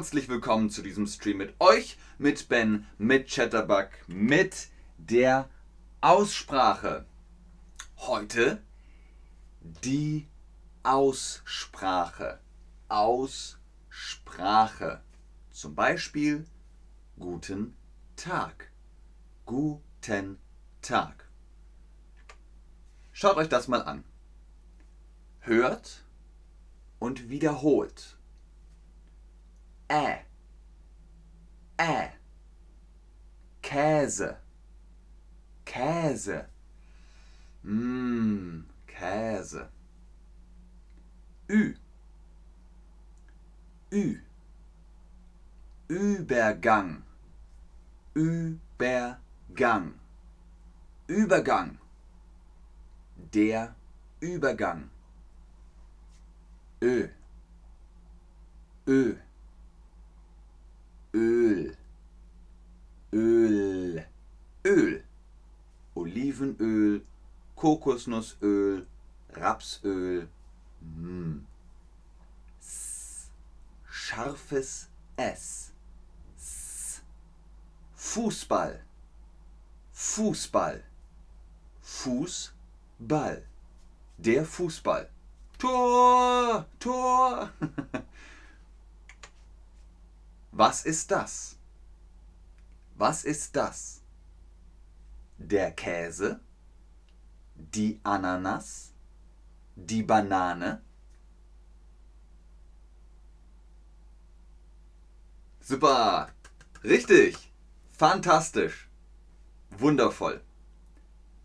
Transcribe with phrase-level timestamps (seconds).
[0.00, 5.50] herzlich willkommen zu diesem Stream mit euch, mit Ben, mit Chatterbug, mit der
[6.00, 7.04] Aussprache.
[7.98, 8.62] Heute
[9.60, 10.26] die
[10.84, 12.40] Aussprache.
[12.88, 13.52] Aussprache.
[15.50, 16.46] Zum Beispiel
[17.18, 17.76] guten
[18.16, 18.72] Tag.
[19.44, 20.38] Guten
[20.80, 21.28] Tag.
[23.12, 24.04] Schaut euch das mal an.
[25.40, 26.06] Hört
[26.98, 28.16] und wiederholt.
[29.90, 30.24] Ä.
[31.80, 32.12] Ä.
[33.62, 34.36] Käse.
[35.64, 36.46] Käse.
[37.64, 39.68] Mmm, Käse.
[41.48, 41.74] Ü.
[43.92, 44.20] Ü.
[45.88, 47.02] Übergang.
[48.14, 49.94] Übergang.
[51.08, 51.78] Übergang.
[53.34, 53.74] Der
[54.22, 54.90] Übergang.
[56.82, 57.08] Ö.
[58.86, 59.29] Ö.
[61.12, 61.76] Öl.
[63.12, 64.04] Öl.
[64.64, 65.04] Öl.
[65.94, 67.02] Olivenöl,
[67.56, 68.86] Kokosnussöl,
[69.34, 70.28] Rapsöl.
[70.80, 71.46] Mm.
[72.60, 73.30] S.
[73.84, 75.72] Scharfes S.
[76.36, 77.02] S.
[77.96, 78.80] Fußball.
[79.92, 80.82] Fußball.
[81.82, 83.42] Fußball.
[84.18, 85.10] Der Fußball.
[85.58, 86.66] Tor!
[86.78, 87.50] Tor!
[90.52, 91.56] Was ist das?
[92.96, 94.02] Was ist das?
[95.38, 96.40] Der Käse?
[97.54, 98.92] Die Ananas?
[99.76, 100.82] Die Banane?
[105.60, 106.30] Super!
[106.82, 107.52] Richtig!
[107.92, 108.88] Fantastisch!
[109.70, 110.42] Wundervoll!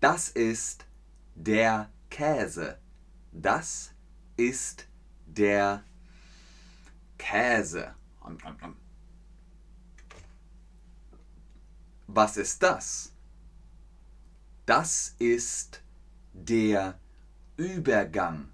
[0.00, 0.86] Das ist
[1.34, 2.78] der Käse.
[3.32, 3.92] Das
[4.36, 4.86] ist
[5.26, 5.84] der
[7.16, 7.94] Käse.
[12.10, 13.12] Was ist das?
[14.64, 15.82] Das ist
[16.32, 16.98] der
[17.58, 18.48] Übergang.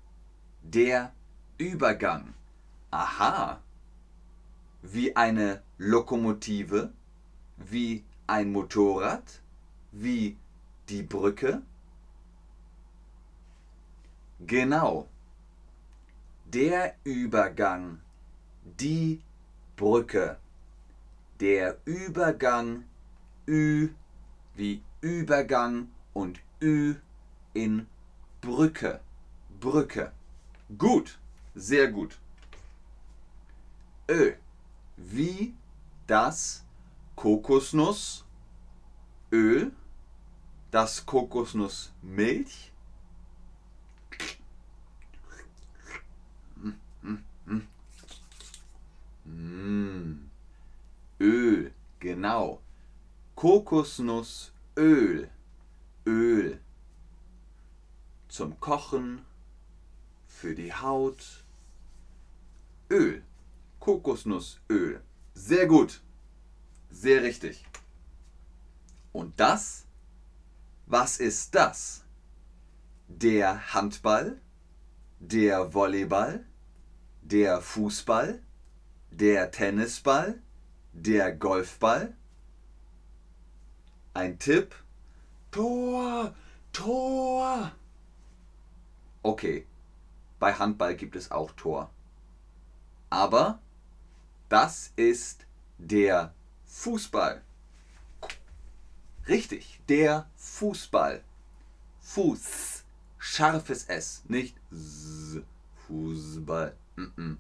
[0.60, 1.12] Der
[1.56, 2.34] Übergang.
[2.90, 3.60] Aha.
[4.82, 6.92] Wie eine Lokomotive,
[7.56, 9.40] wie ein Motorrad,
[9.92, 10.36] wie
[10.88, 11.62] die Brücke.
[14.40, 15.08] Genau.
[16.46, 18.00] Der Übergang,
[18.64, 19.22] die
[19.76, 20.38] Brücke.
[21.38, 22.84] Der Übergang,
[23.46, 23.90] Ü
[24.54, 26.96] wie Übergang und Ü
[27.52, 27.86] in
[28.40, 29.00] Brücke.
[29.60, 30.12] Brücke.
[30.78, 31.18] Gut,
[31.54, 32.18] sehr gut.
[34.08, 34.34] Ö
[34.96, 35.54] wie
[36.06, 36.64] das
[37.16, 38.24] Kokosnussöl,
[40.70, 42.72] das Kokosnussmilch.
[49.24, 50.30] Mm.
[51.20, 52.60] Öl, genau.
[53.34, 55.28] Kokosnussöl.
[56.06, 56.60] Öl.
[58.28, 59.24] Zum Kochen,
[60.28, 61.44] für die Haut.
[62.90, 63.22] Öl.
[63.80, 65.02] Kokosnussöl.
[65.34, 66.00] Sehr gut.
[66.90, 67.64] Sehr richtig.
[69.12, 69.86] Und das?
[70.86, 72.04] Was ist das?
[73.08, 74.40] Der Handball?
[75.18, 76.46] Der Volleyball?
[77.22, 78.42] Der Fußball?
[79.10, 80.40] Der Tennisball?
[80.92, 82.16] Der Golfball?
[84.14, 84.76] Ein Tipp?
[85.50, 86.32] Tor!
[86.72, 87.72] Tor!
[89.24, 89.66] Okay,
[90.38, 91.90] bei Handball gibt es auch Tor.
[93.10, 93.58] Aber
[94.48, 95.46] das ist
[95.78, 96.32] der
[96.64, 97.42] Fußball.
[99.26, 101.24] Richtig, der Fußball.
[102.00, 102.84] Fuß,
[103.18, 105.38] scharfes S, nicht S.
[105.88, 106.76] Fußball.
[106.94, 107.36] Mm -mm.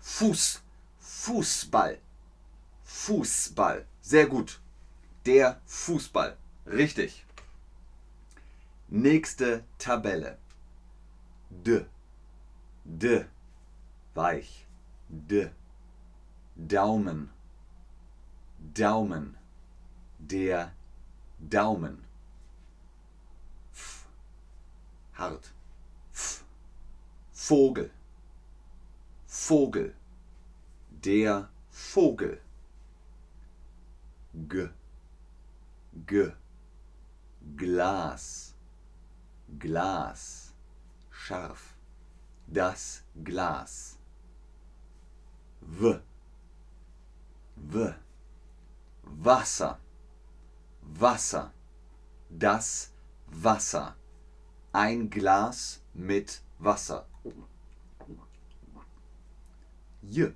[0.00, 0.62] Fuß,
[0.98, 1.98] Fußball.
[2.84, 3.86] Fußball.
[4.02, 4.60] Sehr gut.
[5.28, 6.38] Der Fußball.
[6.66, 7.26] Richtig.
[8.88, 10.38] Nächste Tabelle.
[11.50, 11.84] D.
[12.82, 13.26] D.
[14.14, 14.66] Weich.
[15.10, 15.50] D.
[16.56, 17.28] Daumen.
[18.72, 19.36] Daumen.
[20.18, 20.72] Der
[21.38, 22.02] Daumen.
[23.74, 24.06] F.
[25.12, 25.52] Hart.
[26.14, 26.42] F.
[27.34, 27.90] Vogel.
[29.26, 29.94] Vogel.
[31.04, 32.40] Der Vogel.
[34.32, 34.70] G.
[36.06, 36.32] G.
[37.56, 38.54] Glas.
[39.58, 40.54] Glas.
[41.10, 41.74] Scharf.
[42.46, 43.98] Das Glas.
[45.60, 46.00] W.
[47.56, 47.94] W.
[49.02, 49.78] Wasser.
[50.82, 51.52] Wasser.
[52.30, 52.92] Das
[53.26, 53.96] Wasser.
[54.72, 57.06] Ein Glas mit Wasser.
[60.02, 60.34] J.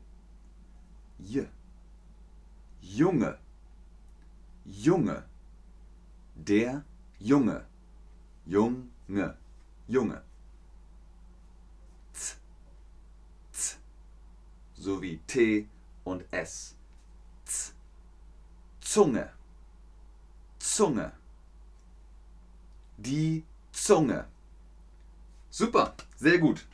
[1.18, 1.48] J.
[2.82, 3.38] Junge,
[4.66, 5.24] Junge,
[6.44, 6.84] der
[7.18, 7.66] Junge,
[8.46, 9.36] Junge,
[9.86, 10.22] Junge.
[12.12, 12.36] Z,
[13.52, 13.78] z,
[14.74, 15.68] sowie T
[16.04, 16.74] und S.
[17.44, 17.74] Z,
[18.80, 19.30] Zunge,
[20.58, 21.12] Zunge,
[22.96, 24.26] die Zunge.
[25.50, 26.66] Super, sehr gut.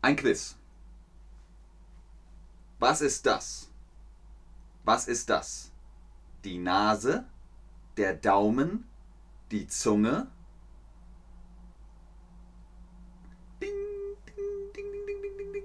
[0.00, 0.56] Ein Quiz.
[2.78, 3.68] Was ist das?
[4.84, 5.72] Was ist das?
[6.44, 7.26] Die Nase,
[7.98, 8.84] der Daumen,
[9.50, 10.28] die Zunge.
[13.60, 13.70] Ding,
[14.24, 15.64] ding, ding, ding, ding, ding, ding.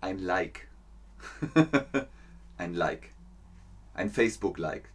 [0.00, 0.68] Ein Like.
[2.56, 3.10] Ein Like.
[3.92, 4.90] Ein Facebook-Like.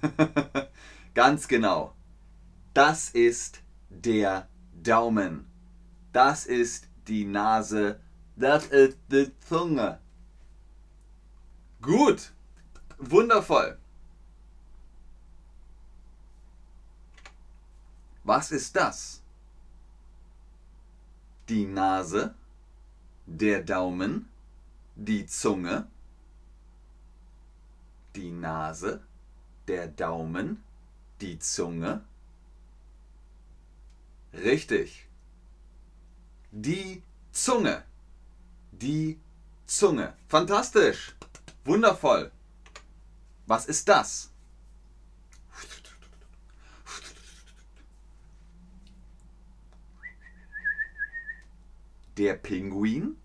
[1.14, 1.94] Ganz genau.
[2.72, 4.48] Das ist der
[4.82, 5.50] Daumen.
[6.12, 8.00] Das ist die Nase.
[8.36, 10.00] Das ist die Zunge.
[11.82, 12.32] Gut.
[12.98, 13.78] Wundervoll.
[18.28, 19.22] Was ist das?
[21.48, 22.34] Die Nase,
[23.24, 24.28] der Daumen,
[24.96, 25.86] die Zunge,
[28.14, 29.00] die Nase,
[29.66, 30.62] der Daumen,
[31.22, 32.02] die Zunge.
[34.34, 35.08] Richtig.
[36.50, 37.02] Die
[37.32, 37.82] Zunge.
[38.72, 39.18] Die
[39.64, 40.12] Zunge.
[40.28, 41.16] Fantastisch.
[41.64, 42.30] Wundervoll.
[43.46, 44.30] Was ist das?
[52.18, 53.16] Der Pinguin,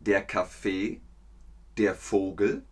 [0.00, 1.00] der Kaffee,
[1.78, 2.64] der Vogel.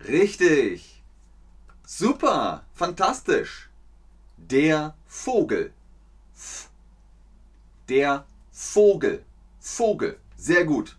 [0.00, 1.04] Richtig.
[1.86, 2.66] Super.
[2.72, 3.70] Fantastisch.
[4.38, 5.72] Der Vogel.
[7.88, 9.24] Der Vogel.
[9.60, 10.18] Vogel.
[10.36, 10.98] Sehr gut.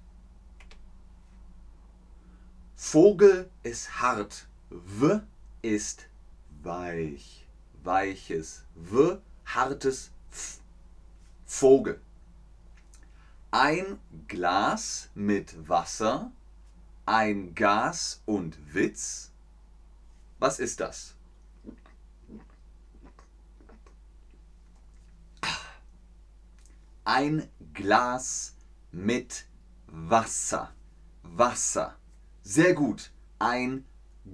[2.78, 4.48] Vogel ist hart.
[4.70, 5.20] W
[5.62, 6.08] ist
[6.66, 7.48] weich.
[7.84, 8.66] Weiches.
[8.76, 9.18] W.
[9.46, 10.60] Hartes F.
[11.46, 12.02] Vogel.
[13.52, 16.32] Ein Glas mit Wasser,
[17.06, 19.32] ein Gas und Witz.
[20.40, 21.16] Was ist das?
[27.06, 28.56] Ein Glas
[28.92, 29.46] mit
[29.86, 30.74] Wasser.
[31.22, 31.96] Wasser.
[32.42, 33.12] Sehr gut.
[33.40, 33.86] Ein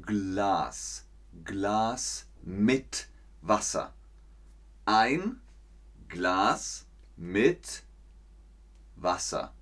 [0.02, 1.06] Glas.
[1.44, 3.08] Glas mit
[3.42, 3.94] Wasser.
[4.86, 5.42] Ein
[6.08, 6.86] Glas
[7.16, 7.84] mit
[8.96, 9.54] Wasser.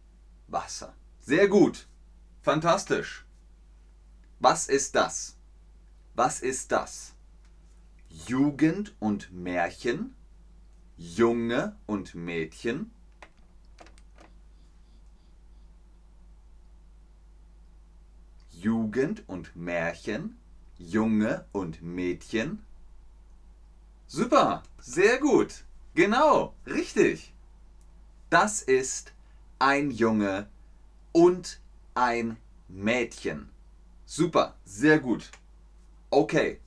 [0.48, 0.96] Wasser.
[1.20, 1.88] Sehr gut.
[2.42, 3.26] Fantastisch.
[4.40, 5.38] Was ist das?
[6.16, 7.14] Was ist das?
[8.10, 10.16] Jugend und Märchen,
[10.98, 12.92] Junge und Mädchen,
[18.52, 20.38] Jugend und Märchen,
[20.80, 22.64] Junge und Mädchen.
[24.08, 25.66] Super, sehr gut.
[25.94, 27.34] Genau, richtig.
[28.30, 29.14] Das ist
[29.60, 30.48] ein Junge
[31.12, 31.60] und
[31.96, 32.38] ein
[32.70, 33.50] Mädchen.
[34.06, 35.30] Super, sehr gut.
[36.10, 36.60] Okay,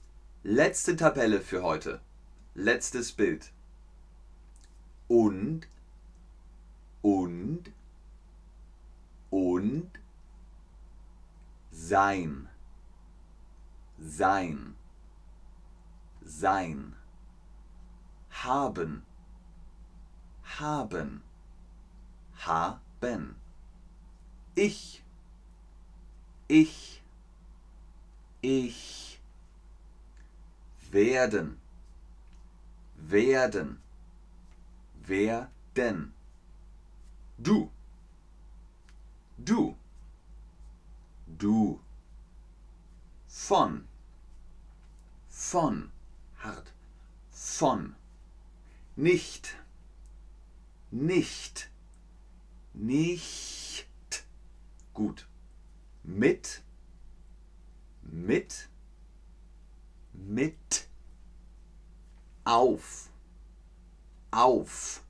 [0.45, 2.01] letzte Tabelle für heute.
[2.55, 3.51] Letztes Bild.
[5.09, 5.67] Und,
[7.01, 7.65] und,
[9.31, 9.91] und,
[11.71, 12.49] sein,
[14.05, 14.75] sein,
[16.25, 16.95] sein,
[18.31, 19.03] haben,
[20.59, 21.23] haben,
[22.35, 23.37] haben,
[24.55, 25.03] ich,
[26.49, 27.03] ich,
[28.41, 29.21] ich,
[30.91, 31.59] werden,
[32.97, 33.81] werden,
[35.07, 36.13] werden,
[37.39, 37.71] du,
[39.39, 39.77] du,
[41.27, 41.81] du,
[43.29, 43.89] von,
[45.53, 45.93] von,
[46.39, 46.73] hart,
[47.31, 47.95] von,
[48.97, 49.55] nicht,
[50.91, 51.71] nicht,
[52.73, 54.25] nicht,
[54.95, 55.29] gut,
[56.05, 56.63] mit,
[58.01, 58.71] mit,
[60.15, 60.89] mit,
[62.45, 63.11] auf,
[64.31, 65.03] auf,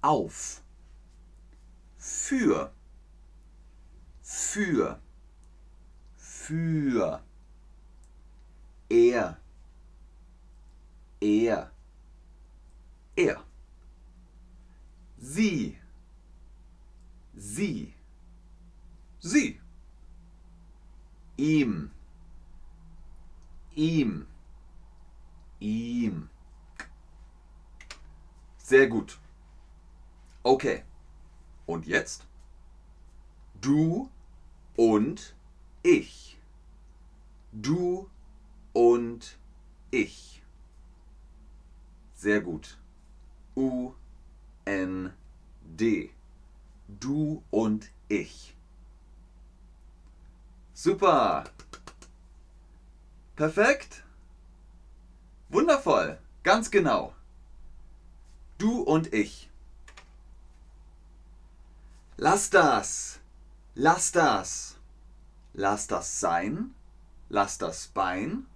[0.00, 0.62] auf,
[1.98, 2.72] für,
[4.22, 4.98] für,
[6.16, 7.22] für,
[8.88, 9.41] er,
[11.22, 11.70] er,
[13.14, 13.44] er,
[15.18, 15.78] sie,
[17.32, 17.94] sie,
[19.20, 19.60] sie,
[21.36, 21.92] ihm,
[23.76, 24.26] ihm,
[25.60, 26.28] ihm,
[28.72, 29.18] Sehr gut.
[30.42, 30.82] Okay.
[31.66, 32.26] Und jetzt?
[33.60, 34.08] Du
[34.76, 35.36] und
[35.82, 36.38] ich.
[37.52, 38.08] Du
[38.72, 39.38] und
[39.90, 40.41] ich.
[42.22, 42.78] Sehr gut.
[43.56, 43.94] U
[44.64, 45.12] N
[45.60, 46.12] D.
[46.86, 48.54] Du und ich.
[50.72, 51.42] Super.
[53.34, 54.04] Perfekt.
[55.48, 56.20] Wundervoll.
[56.44, 57.12] Ganz genau.
[58.56, 59.50] Du und ich.
[62.16, 63.18] Lass das.
[63.74, 64.78] Lass das.
[65.54, 66.72] Lass das sein.
[67.28, 68.46] Lass das Bein.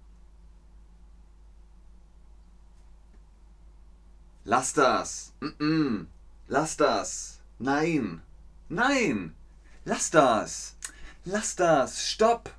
[4.49, 5.33] Lass das.
[5.41, 6.05] Mm -mm.
[6.47, 7.41] Lass das.
[7.59, 8.21] Nein.
[8.69, 9.35] Nein.
[9.83, 10.77] Lass das.
[11.25, 12.07] Lass das.
[12.07, 12.49] Stopp.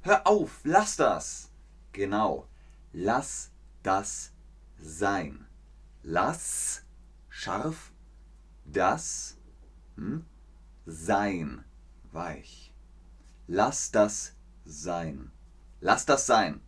[0.00, 0.58] Hör auf.
[0.64, 1.48] Lass das.
[1.92, 2.48] Genau.
[2.92, 3.52] Lass
[3.84, 4.32] das
[4.80, 5.46] sein.
[6.02, 6.82] Lass
[7.28, 7.92] scharf
[8.64, 9.36] das
[9.94, 10.26] hm,
[10.86, 11.64] sein
[12.10, 12.74] weich.
[13.46, 14.32] Lass das
[14.64, 15.30] sein.
[15.80, 16.60] Lass das sein.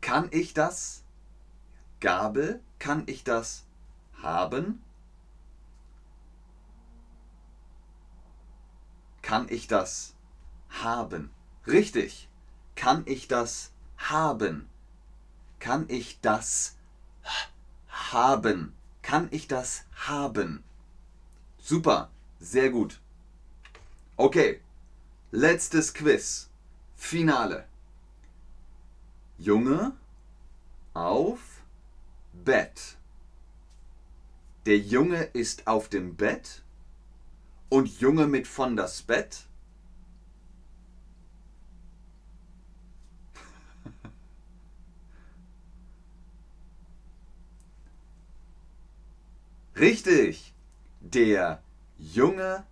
[0.00, 1.04] Kann ich das?
[2.00, 3.64] Gabel, kann ich das
[4.22, 4.82] haben?
[9.22, 10.14] Kann ich das
[10.70, 11.30] haben?
[11.66, 12.28] Richtig.
[12.74, 14.68] Kann ich das haben?
[15.58, 16.76] Kann ich das
[17.88, 18.74] haben?
[19.02, 20.64] Kann ich das haben?
[21.58, 22.98] Super, sehr gut.
[24.16, 24.60] Okay,
[25.30, 26.48] letztes Quiz.
[26.96, 27.66] Finale.
[29.38, 29.92] Junge
[30.94, 31.49] auf
[32.32, 32.96] Bett.
[34.66, 36.62] Der Junge ist auf dem Bett
[37.68, 39.46] und Junge mit von das Bett.
[49.76, 50.54] Richtig.
[51.00, 51.62] Der
[51.98, 52.64] Junge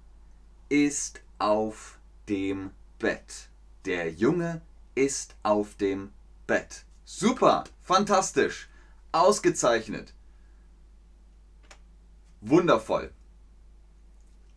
[0.68, 1.98] ist auf
[2.28, 3.48] dem Bett.
[3.84, 4.60] Der Junge
[4.94, 6.12] ist auf dem
[6.46, 6.84] Bett.
[7.04, 8.68] Super, fantastisch,
[9.12, 10.14] ausgezeichnet.
[12.40, 13.12] Wundervoll.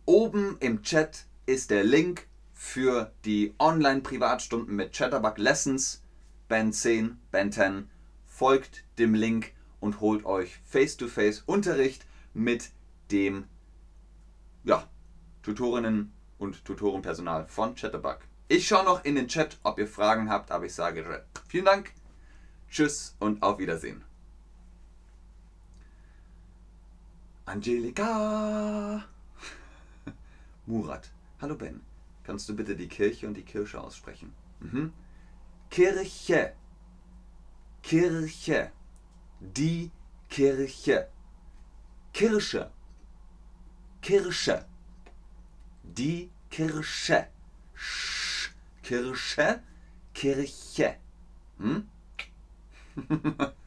[0.04, 6.02] Oben im Chat ist der Link für die Online-Privatstunden mit Chatterbug Lessons,
[6.48, 7.90] Band 10, Band 10.
[8.26, 12.70] Folgt dem Link und holt euch Face-to-Face-Unterricht mit
[13.10, 13.46] dem
[14.64, 14.88] ja,
[15.42, 18.18] Tutorinnen und Tutorenpersonal von Chatterbug.
[18.48, 21.92] Ich schaue noch in den Chat, ob ihr Fragen habt, aber ich sage vielen Dank,
[22.68, 24.04] tschüss und auf Wiedersehen.
[27.44, 29.04] Angelika!
[30.66, 31.10] Murat.
[31.40, 31.80] Hallo Ben.
[32.22, 34.32] Kannst du bitte die Kirche und die Kirsche aussprechen?
[34.60, 34.92] Mhm.
[35.68, 36.54] Kirche.
[37.82, 38.70] Kirche.
[39.40, 39.90] Die
[40.28, 41.08] Kirche.
[42.12, 42.70] Kirsche.
[44.00, 44.66] Kirsche.
[45.82, 47.26] Die Kirsche.
[47.74, 48.50] Sch.
[48.82, 49.62] Kirsche.
[50.14, 50.96] Kirche.
[51.58, 51.88] Hm?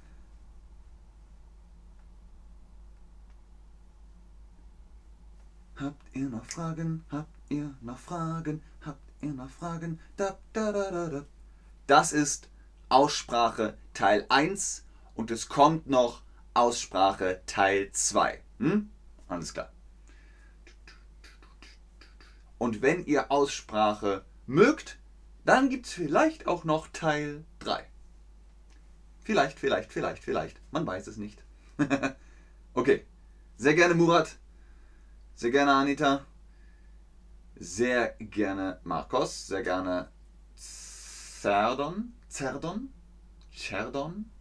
[5.75, 7.03] Habt ihr noch Fragen?
[7.12, 8.63] Habt ihr noch Fragen?
[8.82, 10.00] Habt ihr noch Fragen?
[10.15, 11.25] Da, da, da, da, da.
[11.86, 12.50] Das ist
[12.88, 16.22] Aussprache Teil 1 und es kommt noch
[16.53, 18.41] Aussprache Teil 2.
[18.60, 18.89] Hm?
[19.27, 19.70] Alles klar.
[22.58, 24.98] Und wenn ihr Aussprache mögt,
[25.44, 27.86] dann gibt es vielleicht auch noch Teil 3.
[29.25, 30.62] Vielleicht, vielleicht, vielleicht, vielleicht.
[30.72, 31.44] Man weiß es nicht.
[32.74, 33.05] okay.
[33.58, 34.38] Sehr gerne Murat.
[35.36, 36.25] Sehr gerne Anita.
[37.58, 39.48] Sehr gerne Marcos.
[39.48, 40.10] Sehr gerne
[40.56, 42.13] Zerdon.
[42.30, 42.94] Zerdon?
[43.51, 44.32] Cherdon?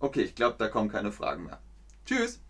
[0.00, 1.60] Okay, ich glaube, da kommen keine Fragen mehr.
[2.04, 2.43] Tschüss.